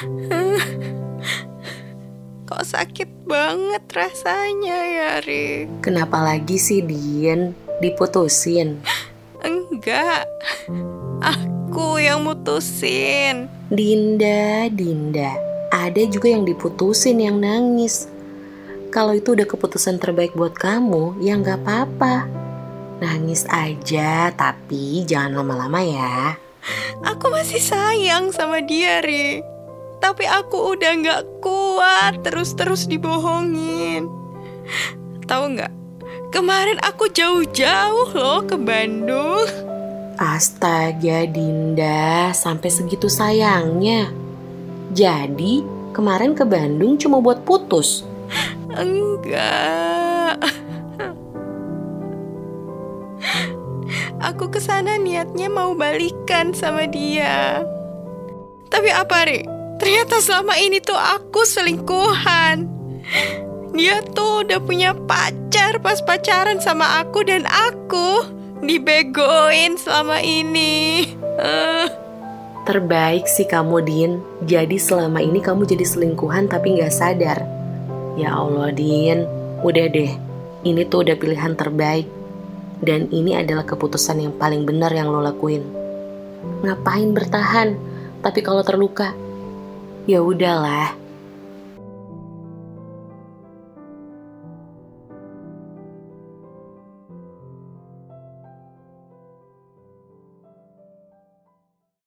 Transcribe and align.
Kok 2.48 2.64
sakit 2.64 3.28
banget 3.28 3.84
rasanya 3.92 4.74
ya, 4.74 5.12
Ri? 5.22 5.68
Kenapa 5.84 6.24
lagi 6.24 6.56
sih, 6.56 6.82
Din? 6.82 7.54
Diputusin? 7.78 8.80
Enggak. 9.44 10.26
Aku 11.20 12.00
yang 12.00 12.26
mutusin. 12.26 13.46
Dinda, 13.70 14.66
Dinda. 14.72 15.36
Ada 15.70 16.02
juga 16.10 16.34
yang 16.34 16.42
diputusin 16.42 17.22
yang 17.22 17.38
nangis. 17.38 18.10
Kalau 18.90 19.14
itu 19.14 19.38
udah 19.38 19.46
keputusan 19.46 20.02
terbaik 20.02 20.34
buat 20.34 20.58
kamu, 20.58 21.22
ya 21.22 21.38
nggak 21.38 21.62
apa-apa. 21.62 22.26
Nangis 22.98 23.46
aja, 23.46 24.34
tapi 24.34 25.06
jangan 25.06 25.40
lama-lama 25.40 25.80
ya. 25.80 26.34
Aku 27.06 27.30
masih 27.30 27.62
sayang 27.62 28.34
sama 28.34 28.60
dia, 28.60 29.00
Ri. 29.00 29.49
Tapi 30.00 30.24
aku 30.24 30.74
udah 30.74 30.92
nggak 30.96 31.22
kuat 31.44 32.24
terus-terus 32.24 32.88
dibohongin. 32.88 34.08
Tahu 35.28 35.44
nggak? 35.54 35.72
Kemarin 36.30 36.78
aku 36.82 37.10
jauh-jauh 37.10 38.10
loh 38.16 38.42
ke 38.46 38.56
Bandung. 38.56 39.46
Astaga, 40.20 41.24
Dinda, 41.24 42.30
sampai 42.36 42.68
segitu 42.68 43.08
sayangnya. 43.08 44.12
Jadi, 44.92 45.64
kemarin 45.96 46.36
ke 46.36 46.44
Bandung 46.44 47.00
cuma 47.00 47.24
buat 47.24 47.42
putus. 47.42 48.04
Enggak. 48.76 50.38
Aku 54.20 54.52
ke 54.52 54.60
sana 54.60 55.00
niatnya 55.00 55.48
mau 55.48 55.72
balikan 55.72 56.52
sama 56.52 56.84
dia. 56.84 57.64
Tapi 58.68 58.92
apa, 58.92 59.24
Ri? 59.24 59.59
Ternyata 59.80 60.20
selama 60.20 60.60
ini 60.60 60.78
tuh 60.84 60.96
aku 60.96 61.48
selingkuhan. 61.48 62.68
Dia 63.72 64.04
tuh 64.12 64.44
udah 64.44 64.60
punya 64.60 64.92
pacar 64.92 65.80
pas 65.80 66.04
pacaran 66.04 66.60
sama 66.60 67.00
aku 67.00 67.24
dan 67.24 67.48
aku 67.48 68.28
dibegoin 68.60 69.80
selama 69.80 70.20
ini. 70.20 71.08
Uh. 71.40 71.88
Terbaik 72.68 73.24
sih 73.24 73.48
kamu, 73.48 73.76
Din. 73.80 74.12
Jadi 74.44 74.76
selama 74.76 75.24
ini 75.24 75.40
kamu 75.40 75.64
jadi 75.64 75.82
selingkuhan 75.82 76.52
tapi 76.52 76.76
nggak 76.76 76.92
sadar. 76.92 77.40
Ya 78.20 78.36
Allah, 78.36 78.68
Din. 78.76 79.24
Udah 79.64 79.88
deh. 79.88 80.12
Ini 80.60 80.84
tuh 80.92 81.08
udah 81.08 81.16
pilihan 81.16 81.56
terbaik. 81.56 82.04
Dan 82.84 83.08
ini 83.08 83.32
adalah 83.32 83.64
keputusan 83.64 84.20
yang 84.20 84.36
paling 84.36 84.68
benar 84.68 84.92
yang 84.92 85.08
lo 85.08 85.24
lakuin. 85.24 85.64
Ngapain 86.60 87.16
bertahan? 87.16 87.76
Tapi 88.20 88.40
kalau 88.44 88.60
terluka, 88.60 89.16
ya 90.10 90.18
udahlah. 90.18 90.99